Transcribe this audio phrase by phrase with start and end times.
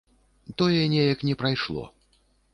[0.61, 1.87] Тое неяк не прайшло.